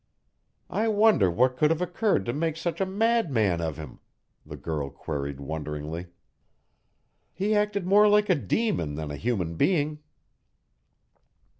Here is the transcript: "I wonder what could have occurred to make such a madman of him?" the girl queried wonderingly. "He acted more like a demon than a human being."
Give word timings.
"I 0.71 0.87
wonder 0.87 1.29
what 1.29 1.55
could 1.57 1.69
have 1.69 1.79
occurred 1.79 2.25
to 2.25 2.33
make 2.33 2.57
such 2.57 2.81
a 2.81 2.87
madman 2.87 3.61
of 3.61 3.77
him?" 3.77 3.99
the 4.43 4.57
girl 4.57 4.89
queried 4.89 5.39
wonderingly. 5.39 6.07
"He 7.35 7.53
acted 7.53 7.85
more 7.85 8.07
like 8.07 8.27
a 8.27 8.33
demon 8.35 8.95
than 8.95 9.11
a 9.11 9.15
human 9.15 9.57
being." 9.57 9.99